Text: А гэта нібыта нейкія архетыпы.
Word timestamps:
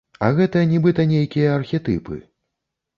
А 0.27 0.29
гэта 0.37 0.63
нібыта 0.71 1.07
нейкія 1.13 1.55
архетыпы. 1.61 2.23